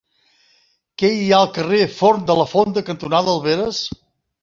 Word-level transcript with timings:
Què 1.01 1.11
hi 1.17 1.27
ha 1.27 1.43
al 1.45 1.53
carrer 1.59 1.83
Forn 1.99 2.27
de 2.33 2.41
la 2.43 2.49
Fonda 2.57 2.87
cantonada 2.91 3.37
Alberes? 3.39 3.89